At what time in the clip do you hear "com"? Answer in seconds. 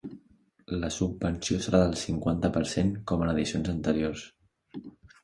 3.13-3.21